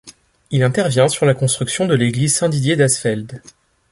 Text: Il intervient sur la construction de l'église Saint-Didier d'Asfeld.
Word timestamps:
Il 0.49 0.63
intervient 0.63 1.07
sur 1.07 1.27
la 1.27 1.35
construction 1.35 1.85
de 1.85 1.93
l'église 1.93 2.33
Saint-Didier 2.35 2.75
d'Asfeld. 2.75 3.39